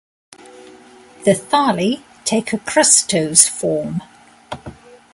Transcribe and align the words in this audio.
The 1.25 1.35
thalli 1.35 2.01
take 2.25 2.53
a 2.53 2.57
crustose 2.57 3.47
form. 3.47 4.01